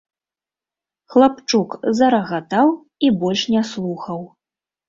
[1.15, 1.69] Хлапчук
[1.99, 2.67] зарагатаў
[3.07, 4.19] і больш не слухаў.